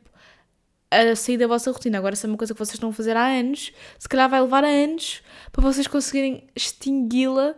[0.90, 1.98] a sair da vossa rotina.
[1.98, 4.40] Agora, se é uma coisa que vocês estão a fazer há anos, se calhar vai
[4.40, 5.22] levar anos
[5.52, 7.54] para vocês conseguirem extingui-la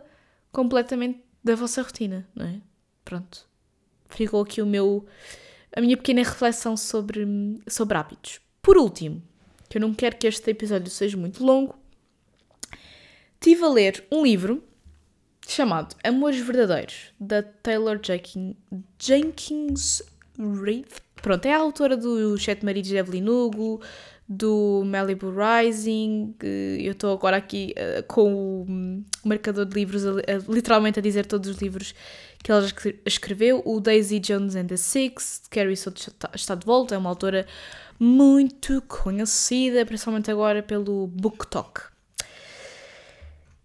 [0.51, 2.61] completamente da vossa rotina, não é?
[3.03, 3.47] Pronto.
[4.09, 5.05] Ficou aqui o meu,
[5.75, 7.25] a minha pequena reflexão sobre,
[7.67, 8.39] sobre hábitos.
[8.61, 9.21] Por último,
[9.67, 11.75] que eu não quero que este episódio seja muito longo,
[13.33, 14.63] estive a ler um livro
[15.47, 17.99] chamado Amores Verdadeiros, da Taylor
[18.99, 20.03] Jenkins
[20.37, 20.87] Reid.
[21.23, 23.79] Pronto, é a autora do Sete Maridos de Evelyn Hugo,
[24.27, 26.35] do Malibu Rising.
[26.77, 31.49] Eu estou agora aqui uh, com o marcador de livros, uh, literalmente a dizer todos
[31.49, 31.95] os livros
[32.43, 32.67] que ela
[33.05, 33.63] escreveu.
[33.63, 37.47] O Daisy Jones and the Six, Carrie Soto está de volta, é uma autora
[37.97, 41.83] muito conhecida, principalmente agora pelo Book Talk.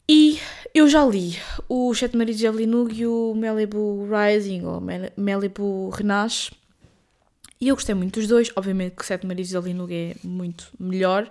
[0.09, 0.39] E
[0.73, 1.37] eu já li
[1.69, 4.81] o Sete Maridos de Evelyn Hugo e o Malibu Rising, ou
[5.17, 6.53] Malibu Renasce.
[7.61, 8.51] E eu gostei muito dos dois.
[8.57, 11.29] Obviamente que Sete Maridos Evelyn Hugo é muito melhor.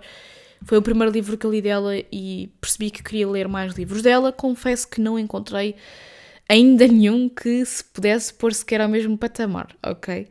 [0.62, 4.02] Foi o primeiro livro que eu li dela e percebi que queria ler mais livros
[4.02, 4.32] dela.
[4.32, 5.76] Confesso que não encontrei
[6.48, 10.28] ainda nenhum que se pudesse pôr sequer ao mesmo patamar, ok?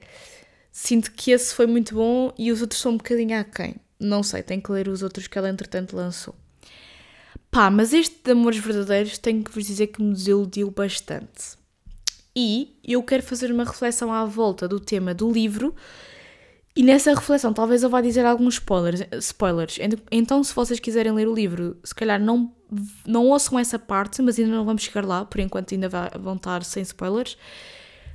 [0.72, 3.76] Sinto que esse foi muito bom e os outros são um bocadinho aquém.
[4.00, 6.36] Não sei, tenho que ler os outros que ela entretanto lançou.
[7.50, 11.57] Pá, mas este de Amores Verdadeiros tenho que vos dizer que me desiludiu bastante.
[12.40, 15.74] E eu quero fazer uma reflexão à volta do tema do livro
[16.76, 19.02] e nessa reflexão talvez eu vá dizer alguns spoilers.
[19.14, 19.80] spoilers.
[20.12, 22.54] Então, se vocês quiserem ler o livro, se calhar não,
[23.08, 26.64] não ouçam essa parte, mas ainda não vamos chegar lá, por enquanto ainda vão estar
[26.64, 27.36] sem spoilers.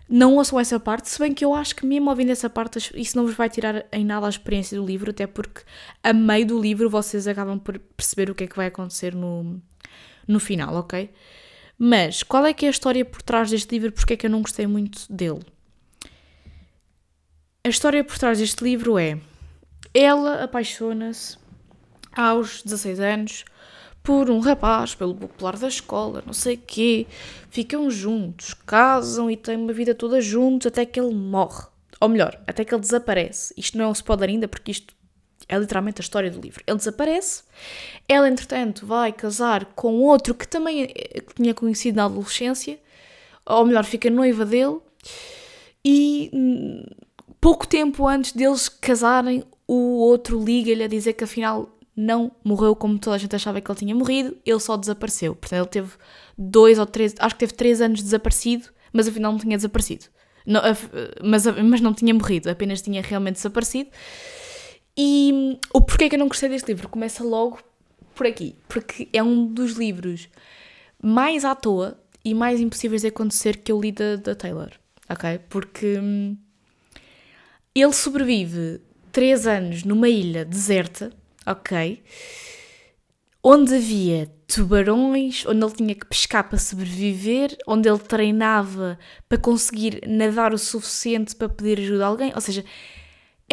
[0.09, 3.17] Não ouçam essa parte, se bem que eu acho que mesmo ouvindo essa parte, isso
[3.17, 5.63] não vos vai tirar em nada a experiência do livro, até porque
[6.01, 9.61] a meio do livro vocês acabam por perceber o que é que vai acontecer no,
[10.29, 11.11] no final, ok?
[11.85, 13.91] Mas qual é que é a história por trás deste livro?
[13.91, 15.41] Porque é que eu não gostei muito dele?
[17.65, 19.19] A história por trás deste livro é:
[19.93, 21.37] ela apaixona-se
[22.17, 23.45] aos 16 anos
[24.01, 27.05] por um rapaz, pelo popular da escola, não sei quê.
[27.51, 31.67] Ficam juntos, casam e têm uma vida toda juntos até que ele morre.
[32.01, 33.53] Ou melhor, até que ele desaparece.
[33.57, 34.95] Isto não é um spoiler ainda, porque isto
[35.49, 36.63] é literalmente a história do livro.
[36.67, 37.43] Ele desaparece,
[38.09, 42.79] ela, entretanto, vai casar com outro que também eh, tinha conhecido na adolescência,
[43.45, 44.79] ou melhor, fica noiva dele,
[45.85, 46.85] e hum,
[47.41, 52.99] pouco tempo antes deles casarem, o outro liga-lhe a dizer que afinal não morreu como
[52.99, 55.35] toda a gente achava que ele tinha morrido, ele só desapareceu.
[55.35, 55.93] Portanto, ele teve
[56.37, 60.07] dois ou três, acho que teve três anos desaparecido, mas afinal não tinha desaparecido.
[60.47, 60.61] Não,
[61.23, 63.91] mas, mas não tinha morrido, apenas tinha realmente desaparecido.
[64.97, 67.59] E o porquê que eu não gostei deste livro começa logo
[68.15, 70.29] por aqui, porque é um dos livros
[71.03, 74.71] mais à toa e mais impossíveis de acontecer que eu li da, da Taylor,
[75.09, 75.41] ok?
[75.49, 76.37] Porque hum,
[77.75, 81.11] ele sobrevive três anos numa ilha deserta,
[81.47, 82.03] ok?
[83.43, 90.03] Onde havia tubarões, onde ele tinha que pescar para sobreviver, onde ele treinava para conseguir
[90.07, 92.65] nadar o suficiente para pedir ajuda a alguém, ou seja,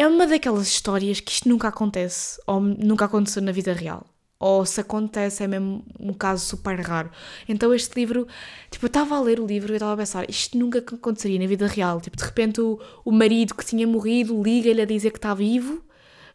[0.00, 4.06] é uma daquelas histórias que isto nunca acontece, ou nunca aconteceu na vida real.
[4.38, 7.10] Ou se acontece, é mesmo um caso super raro.
[7.46, 8.26] Então, este livro,
[8.70, 11.46] tipo, eu estava a ler o livro e estava a pensar, isto nunca aconteceria na
[11.46, 12.00] vida real.
[12.00, 15.84] Tipo, de repente, o, o marido que tinha morrido liga-lhe a dizer que está vivo,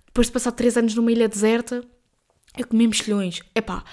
[0.05, 1.83] depois de passar três anos numa ilha deserta,
[2.55, 3.39] eu comi mexilhões.
[3.55, 3.83] Epá,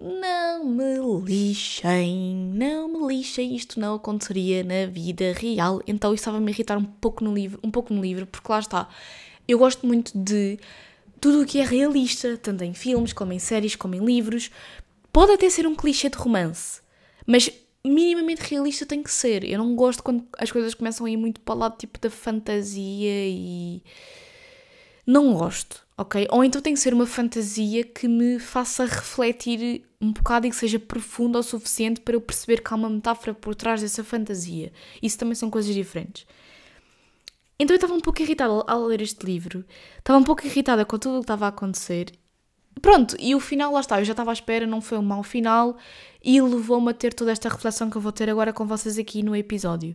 [0.00, 5.82] não me lixem, não me lixem, isto não aconteceria na vida real.
[5.86, 8.58] Então isso estava-me a irritar um pouco no livro, um pouco no livro, porque lá
[8.58, 8.88] está.
[9.46, 10.58] Eu gosto muito de
[11.20, 14.50] tudo o que é realista, tanto em filmes, como em séries, como em livros.
[15.12, 16.80] Pode até ser um clichê de romance,
[17.26, 17.50] mas
[17.84, 19.44] minimamente realista tem que ser.
[19.44, 22.08] Eu não gosto quando as coisas começam a ir muito para o lado tipo da
[22.08, 23.82] fantasia e.
[25.10, 26.26] Não gosto ok?
[26.30, 30.56] Ou então tem que ser uma fantasia que me faça refletir um bocado e que
[30.56, 34.72] seja profunda o suficiente para eu perceber que há uma metáfora por trás dessa fantasia.
[35.02, 36.26] Isso também são coisas diferentes.
[37.58, 39.62] Então eu estava um pouco irritada ao ler este livro,
[39.98, 42.12] estava um pouco irritada com tudo o que estava a acontecer.
[42.80, 45.22] Pronto, e o final, lá está, eu já estava à espera, não foi um mau
[45.22, 45.76] final
[46.24, 49.22] e levou-me a ter toda esta reflexão que eu vou ter agora com vocês aqui
[49.22, 49.94] no episódio.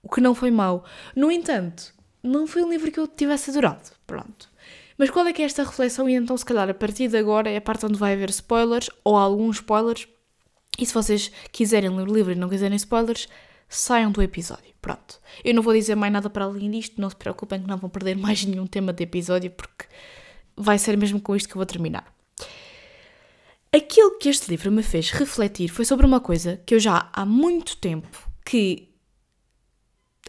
[0.00, 0.84] O que não foi mau.
[1.16, 3.90] No entanto, não foi um livro que eu tivesse adorado.
[4.06, 4.50] Pronto.
[4.96, 6.08] Mas qual é que é esta reflexão?
[6.08, 8.90] E então, se calhar, a partir de agora é a parte onde vai haver spoilers
[9.04, 10.06] ou alguns spoilers.
[10.78, 13.28] E se vocês quiserem ler o livro e não quiserem spoilers,
[13.68, 14.72] saiam do episódio.
[14.80, 15.20] Pronto.
[15.44, 17.90] Eu não vou dizer mais nada para além disto, não se preocupem que não vão
[17.90, 19.86] perder mais nenhum tema de episódio, porque
[20.56, 22.12] vai ser mesmo com isto que eu vou terminar.
[23.74, 27.24] Aquilo que este livro me fez refletir foi sobre uma coisa que eu já há
[27.24, 28.90] muito tempo que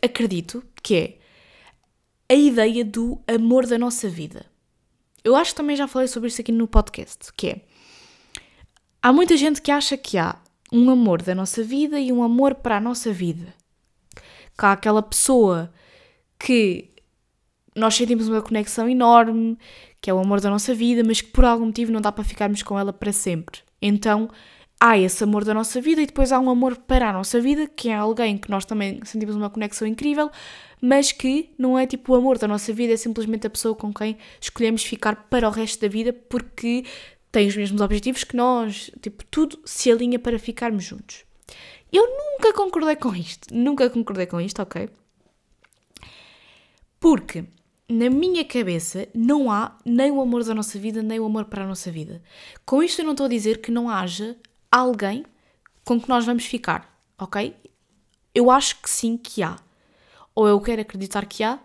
[0.02, 1.18] acredito que é
[2.34, 4.46] a ideia do amor da nossa vida.
[5.24, 7.62] Eu acho que também já falei sobre isso aqui no podcast, que é
[9.02, 10.38] há muita gente que acha que há
[10.72, 13.54] um amor da nossa vida e um amor para a nossa vida.
[14.58, 15.72] Que há aquela pessoa
[16.40, 16.90] que
[17.76, 19.58] nós sentimos uma conexão enorme,
[20.02, 22.24] que é o amor da nossa vida, mas que por algum motivo não dá para
[22.24, 23.62] ficarmos com ela para sempre.
[23.82, 24.30] Então
[24.80, 27.68] há esse amor da nossa vida e depois há um amor para a nossa vida,
[27.68, 30.30] que é alguém que nós também sentimos uma conexão incrível,
[30.82, 33.94] mas que não é tipo o amor da nossa vida, é simplesmente a pessoa com
[33.94, 36.84] quem escolhemos ficar para o resto da vida porque
[37.32, 41.24] tem os mesmos objetivos que nós, tipo, tudo se alinha para ficarmos juntos.
[41.92, 44.90] Eu nunca concordei com isto, nunca concordei com isto, ok?
[47.00, 47.46] Porque
[47.90, 51.64] na minha cabeça não há nem o amor da nossa vida, nem o amor para
[51.64, 52.22] a nossa vida.
[52.66, 54.38] Com isto eu não estou a dizer que não haja
[54.74, 55.24] alguém
[55.86, 57.56] com que nós vamos ficar, ok?
[58.34, 59.56] Eu acho que sim que há.
[60.34, 61.60] Ou eu quero acreditar que há,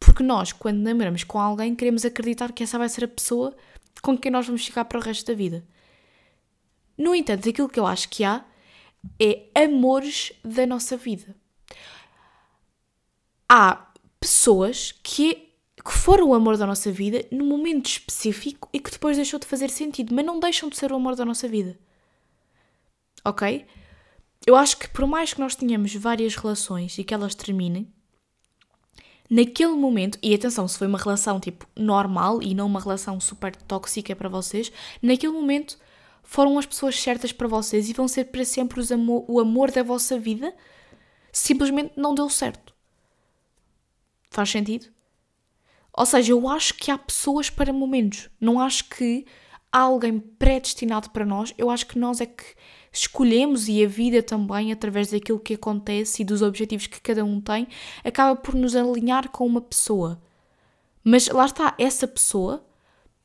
[0.00, 3.54] porque nós, quando namoramos com alguém, queremos acreditar que essa vai ser a pessoa
[4.00, 5.62] com quem nós vamos ficar para o resto da vida.
[6.96, 8.42] No entanto, aquilo que eu acho que há
[9.20, 11.36] é amores da nossa vida.
[13.46, 15.50] Há pessoas que,
[15.84, 19.46] que foram o amor da nossa vida num momento específico e que depois deixou de
[19.46, 21.78] fazer sentido, mas não deixam de ser o amor da nossa vida.
[23.24, 23.66] Ok?
[24.46, 27.90] Eu acho que por mais que nós tenhamos várias relações e que elas terminem,
[29.30, 33.56] naquele momento, e atenção, se foi uma relação tipo normal e não uma relação super
[33.56, 35.78] tóxica para vocês, naquele momento
[36.22, 39.82] foram as pessoas certas para vocês e vão ser para sempre amor, o amor da
[39.82, 40.54] vossa vida,
[41.32, 42.74] simplesmente não deu certo.
[44.30, 44.86] Faz sentido?
[45.96, 48.28] Ou seja, eu acho que há pessoas para momentos.
[48.40, 49.24] Não acho que
[49.70, 51.54] há alguém predestinado para nós.
[51.56, 52.44] Eu acho que nós é que
[52.94, 57.40] escolhemos e a vida também, através daquilo que acontece e dos objetivos que cada um
[57.40, 57.66] tem,
[58.04, 60.22] acaba por nos alinhar com uma pessoa.
[61.02, 62.64] Mas lá está, essa pessoa,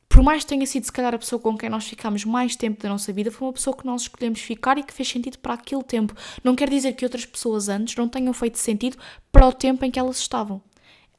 [0.10, 2.82] por mais que tenha sido se calhar a pessoa com quem nós ficamos mais tempo
[2.82, 5.54] da nossa vida, foi uma pessoa que nós escolhemos ficar e que fez sentido para
[5.54, 6.16] aquele tempo.
[6.44, 8.98] Não quer dizer que outras pessoas antes não tenham feito sentido
[9.32, 10.62] para o tempo em que elas estavam.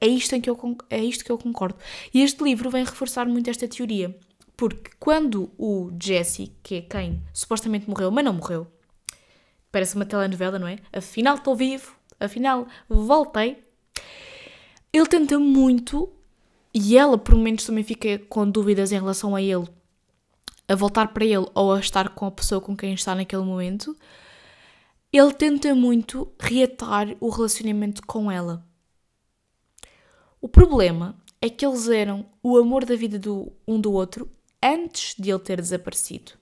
[0.00, 0.58] É isto, em que eu,
[0.88, 1.78] é isto que eu concordo.
[2.12, 4.18] E este livro vem reforçar muito esta teoria.
[4.60, 8.66] Porque quando o Jesse, que é quem supostamente morreu, mas não morreu,
[9.72, 10.76] parece uma telenovela, não é?
[10.92, 13.64] Afinal estou vivo, afinal voltei.
[14.92, 16.12] Ele tenta muito,
[16.74, 19.66] e ela por momentos também fica com dúvidas em relação a ele,
[20.68, 23.96] a voltar para ele ou a estar com a pessoa com quem está naquele momento.
[25.10, 28.62] Ele tenta muito reatar o relacionamento com ela.
[30.38, 34.28] O problema é que eles eram o amor da vida do um do outro
[34.62, 36.32] antes de ele ter desaparecido.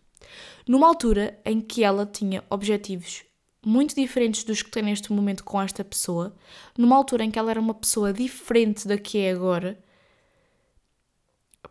[0.66, 3.24] Numa altura em que ela tinha objetivos
[3.64, 6.34] muito diferentes dos que tem neste momento com esta pessoa,
[6.76, 9.78] numa altura em que ela era uma pessoa diferente da que é agora,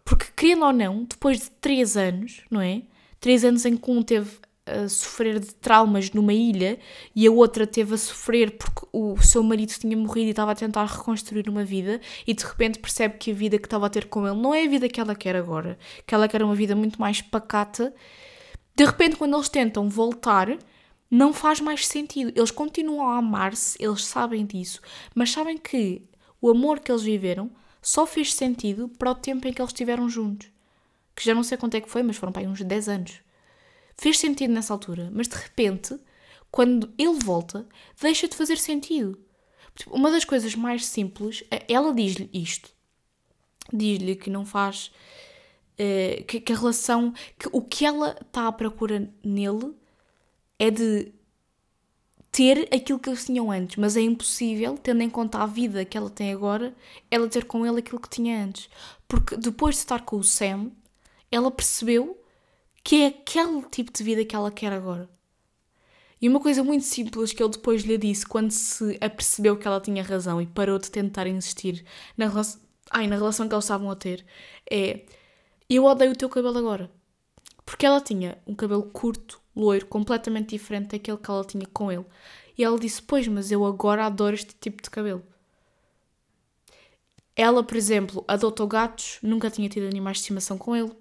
[0.04, 2.84] porque querendo ou não, depois de três anos, não é?
[3.20, 6.78] Três anos em que um teve a sofrer de traumas numa ilha
[7.16, 10.56] e a outra teve a sofrer porque o seu marido tinha morrido e estava a
[10.56, 14.08] tentar reconstruir uma vida e de repente percebe que a vida que estava a ter
[14.08, 16.76] com ele não é a vida que ela quer agora, que ela quer uma vida
[16.76, 17.94] muito mais pacata.
[18.76, 20.58] De repente, quando eles tentam voltar,
[21.10, 22.32] não faz mais sentido.
[22.36, 24.82] Eles continuam a amar-se, eles sabem disso,
[25.16, 26.04] mas sabem que
[26.42, 27.50] o amor que eles viveram
[27.82, 30.50] só fez sentido para o tempo em que eles estiveram juntos.
[31.16, 33.27] Que já não sei quanto é que foi, mas foram para aí uns 10 anos
[33.98, 35.98] fez sentido nessa altura, mas de repente,
[36.52, 37.68] quando ele volta,
[38.00, 39.20] deixa de fazer sentido.
[39.76, 42.72] Tipo, uma das coisas mais simples, ela diz-lhe isto.
[43.72, 44.92] Diz-lhe que não faz.
[45.80, 47.14] Uh, que, que, a relação.
[47.38, 49.76] que o que ela está à procura nele
[50.58, 51.12] é de
[52.32, 55.98] ter aquilo que eles tinham antes, mas é impossível, tendo em conta a vida que
[55.98, 56.76] ela tem agora,
[57.10, 58.70] ela ter com ele aquilo que tinha antes.
[59.08, 60.72] Porque depois de estar com o Sam,
[61.32, 62.20] ela percebeu
[62.88, 65.10] que é aquele tipo de vida que ela quer agora.
[66.22, 69.82] E uma coisa muito simples que ele depois lhe disse quando se apercebeu que ela
[69.82, 71.84] tinha razão e parou de tentar insistir
[72.16, 74.26] na, relação, ai, na relação que eles estavam a ter
[74.72, 75.02] é:
[75.70, 76.90] Eu odeio o teu cabelo agora.
[77.66, 82.06] Porque ela tinha um cabelo curto, loiro, completamente diferente daquele que ela tinha com ele.
[82.58, 85.22] E ela disse: Pois, mas eu agora adoro este tipo de cabelo.
[87.36, 90.96] Ela, por exemplo, adotou gatos, nunca tinha tido animais de estimação com ele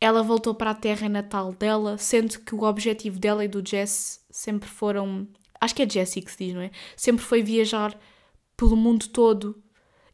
[0.00, 4.24] ela voltou para a terra natal dela, sendo que o objetivo dela e do Jess
[4.30, 5.26] sempre foram.
[5.60, 6.70] Acho que é Jessie que se diz, não é?
[6.96, 7.98] Sempre foi viajar
[8.56, 9.62] pelo mundo todo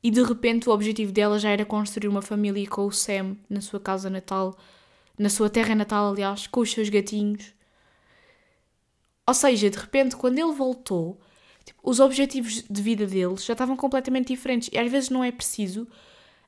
[0.02, 3.60] e de repente o objetivo dela já era construir uma família com o Sam na
[3.60, 4.56] sua casa natal
[5.18, 7.54] na sua terra natal, aliás, com os seus gatinhos.
[9.26, 11.20] Ou seja, de repente, quando ele voltou,
[11.64, 14.68] tipo, os objetivos de vida dele já estavam completamente diferentes.
[14.72, 15.86] E às vezes não é preciso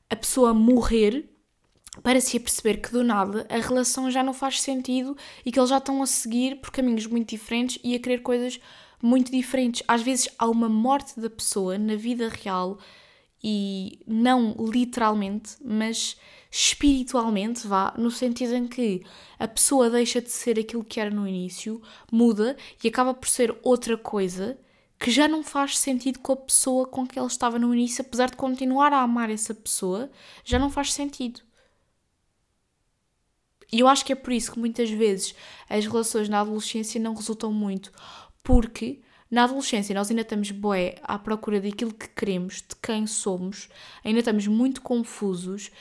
[0.09, 1.29] a pessoa morrer
[2.03, 5.69] para se aperceber que do nada a relação já não faz sentido e que eles
[5.69, 8.59] já estão a seguir por caminhos muito diferentes e a querer coisas
[9.01, 9.83] muito diferentes.
[9.87, 12.77] Às vezes há uma morte da pessoa na vida real
[13.43, 16.17] e não literalmente, mas
[16.49, 19.03] espiritualmente, vá, no sentido em que
[19.37, 21.81] a pessoa deixa de ser aquilo que era no início,
[22.11, 24.57] muda e acaba por ser outra coisa
[24.97, 28.29] que já não faz sentido com a pessoa com que ela estava no início, apesar
[28.29, 30.09] de continuar a amar essa pessoa,
[30.43, 31.41] já não faz sentido.
[33.71, 35.35] E eu acho que é por isso que muitas vezes
[35.69, 37.91] as relações na adolescência não resultam muito,
[38.43, 43.67] porque na adolescência nós ainda estamos boé à procura daquilo que queremos, de quem somos,
[44.03, 45.71] ainda estamos muito confusos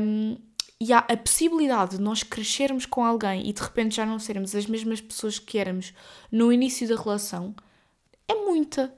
[0.00, 0.36] um,
[0.80, 4.54] e há a possibilidade de nós crescermos com alguém e de repente já não sermos
[4.54, 5.94] as mesmas pessoas que éramos
[6.30, 7.54] no início da relação
[8.26, 8.92] é muita.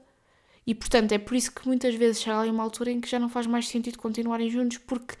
[0.65, 3.19] E portanto é por isso que muitas vezes chega ali uma altura em que já
[3.19, 5.15] não faz mais sentido continuarem juntos porque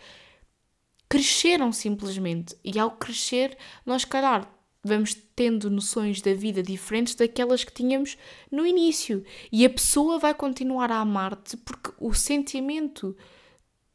[1.09, 2.55] cresceram simplesmente.
[2.63, 4.49] E ao crescer, nós, calhar,
[4.83, 8.17] vamos tendo noções da vida diferentes daquelas que tínhamos
[8.51, 9.23] no início.
[9.51, 13.15] E a pessoa vai continuar a amar-te porque o sentimento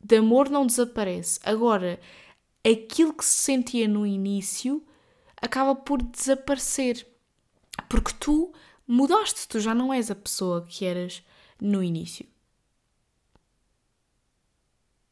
[0.03, 1.39] de amor não desaparece.
[1.45, 2.01] Agora,
[2.65, 4.85] aquilo que se sentia no início
[5.41, 7.07] acaba por desaparecer.
[7.89, 8.53] Porque tu
[8.87, 11.23] mudaste, tu já não és a pessoa que eras
[11.61, 12.27] no início.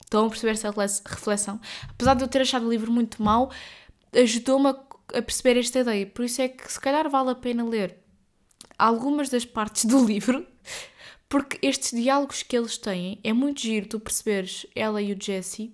[0.08, 0.72] Estão a perceber essa
[1.04, 1.60] reflexão?
[1.86, 3.50] Apesar de eu ter achado o livro muito mau,
[4.14, 6.06] ajudou-me a perceber esta ideia.
[6.06, 7.94] Por isso é que se calhar vale a pena ler
[8.78, 10.46] algumas das partes do livro,
[11.28, 15.70] porque estes diálogos que eles têm é muito giro tu perceberes ela e o Jesse,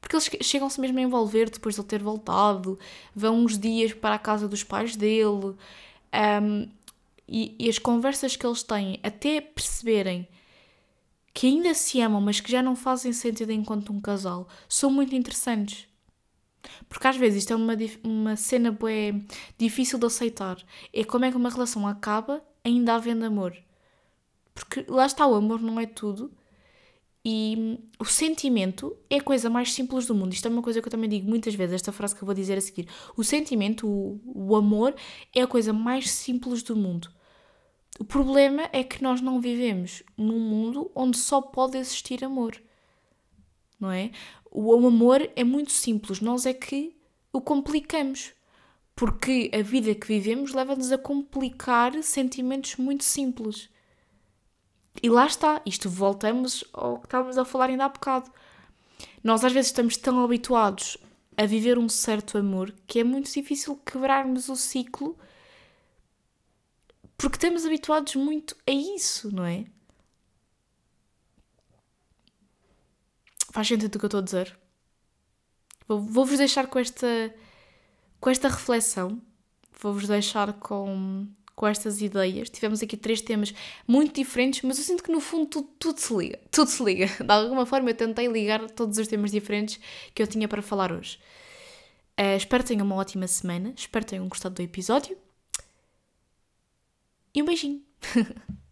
[0.00, 2.78] porque eles chegam-se mesmo a envolver depois de ele ter voltado,
[3.14, 5.54] vão uns dias para a casa dos pais dele,
[6.42, 6.68] um,
[7.28, 10.26] e, e as conversas que eles têm até perceberem
[11.34, 15.14] que ainda se amam, mas que já não fazem sentido enquanto um casal, são muito
[15.16, 15.88] interessantes.
[16.88, 17.74] Porque às vezes isto é uma,
[18.04, 19.12] uma cena bué,
[19.58, 20.56] difícil de aceitar.
[20.92, 23.54] É como é que uma relação acaba ainda havendo amor.
[24.54, 26.30] Porque lá está, o amor não é tudo.
[27.24, 30.32] E o sentimento é a coisa mais simples do mundo.
[30.32, 32.34] Isto é uma coisa que eu também digo muitas vezes, esta frase que eu vou
[32.34, 32.86] dizer a seguir.
[33.16, 34.94] O sentimento, o, o amor,
[35.34, 37.10] é a coisa mais simples do mundo.
[37.98, 42.60] O problema é que nós não vivemos num mundo onde só pode existir amor.
[43.78, 44.10] Não é?
[44.54, 46.96] o amor é muito simples, nós é que
[47.32, 48.32] o complicamos.
[48.94, 53.68] Porque a vida que vivemos leva-nos a complicar sentimentos muito simples.
[55.02, 58.30] E lá está, isto voltamos ao que estávamos a falar ainda há bocado.
[59.24, 60.96] Nós às vezes estamos tão habituados
[61.36, 65.18] a viver um certo amor que é muito difícil quebrarmos o ciclo
[67.16, 69.64] porque estamos habituados muito a isso, não é?
[73.52, 74.58] Faz sentido o que eu estou a dizer?
[75.86, 77.32] Vou-vos deixar com esta,
[78.18, 79.22] com esta reflexão,
[79.80, 82.50] vou-vos deixar com, com estas ideias.
[82.50, 83.54] Tivemos aqui três temas
[83.86, 86.40] muito diferentes, mas eu sinto que no fundo tudo, tudo se liga.
[86.50, 87.06] Tudo se liga.
[87.06, 89.78] De alguma forma eu tentei ligar todos os temas diferentes
[90.14, 91.18] que eu tinha para falar hoje.
[92.18, 95.16] Uh, espero que tenham uma ótima semana, espero que tenham gostado do episódio.
[97.34, 97.82] E um beijinho!